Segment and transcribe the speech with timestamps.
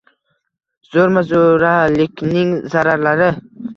[0.95, 3.29] Zo‘rma-zo‘rakilikning zararlari